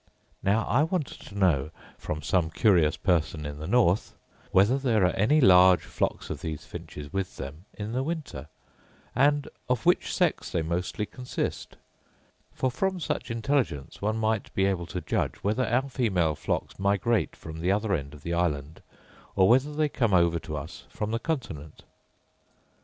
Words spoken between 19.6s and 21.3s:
they come over to us from the